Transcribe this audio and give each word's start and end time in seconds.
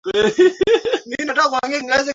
Mumekaa 1.07 1.47
wapi? 1.53 1.77